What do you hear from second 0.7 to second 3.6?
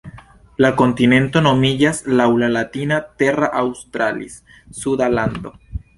kontinento nomiĝas laŭ la latina "terra